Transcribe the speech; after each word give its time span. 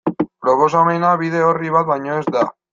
Proposamena 0.45 1.13
bide 1.23 1.45
orri 1.51 1.77
bat 1.77 1.93
baino 1.95 2.19
ez 2.25 2.37
da. 2.39 2.47